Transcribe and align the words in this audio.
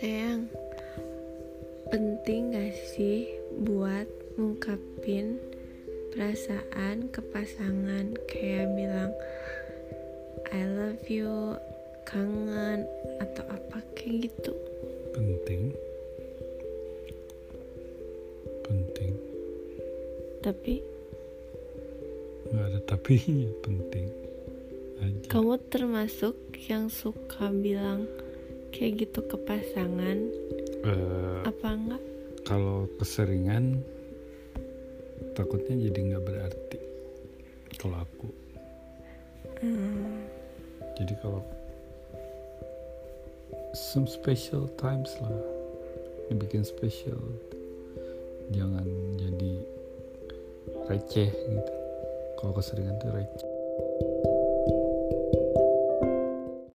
sayang 0.00 0.50
penting 1.94 2.50
gak 2.50 2.74
sih 2.94 3.30
buat 3.62 4.10
ngungkapin 4.34 5.38
perasaan 6.10 7.06
ke 7.14 7.22
pasangan? 7.30 8.18
Kayak 8.26 8.74
bilang 8.74 9.12
I 10.50 10.66
love 10.66 11.06
you 11.06 11.54
kangen 12.10 12.86
atau 13.22 13.44
apa 13.46 13.78
kayak 13.94 14.30
gitu. 14.30 14.52
Penting. 15.14 15.70
Penting. 18.66 19.12
Tapi? 20.42 20.74
Nggak 22.50 22.66
ada 22.66 22.80
tapinya 22.82 23.50
penting 23.62 24.06
aja. 25.00 25.26
Kamu 25.30 25.54
termasuk 25.70 26.34
yang 26.66 26.90
suka 26.90 27.48
bilang 27.54 28.10
kayak 28.74 29.06
gitu 29.06 29.22
ke 29.22 29.36
pasangan? 29.46 30.18
Eh, 30.82 31.40
apa 31.46 31.68
enggak? 31.70 32.02
kalau 32.44 32.84
keseringan 33.00 33.80
takutnya 35.32 35.88
jadi 35.88 35.98
nggak 36.12 36.24
berarti 36.28 36.78
kalau 37.80 38.04
aku. 38.04 38.28
Hmm, 39.64 40.28
jadi 41.00 41.16
kalau 41.24 41.40
some 43.72 44.04
special 44.04 44.68
times 44.76 45.08
lah 45.24 45.40
dibikin 46.28 46.62
special 46.68 47.18
jangan 48.52 48.84
jadi 49.16 49.52
receh 50.92 51.32
gitu. 51.32 51.72
Kalau 52.36 52.52
keseringan 52.52 53.00
tuh 53.00 53.08
receh 53.08 53.50